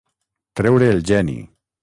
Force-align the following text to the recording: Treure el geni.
Treure 0.61 0.89
el 0.95 1.03
geni. 1.11 1.39